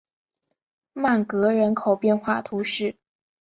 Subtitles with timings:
[0.93, 2.97] 曼戈人口变化图示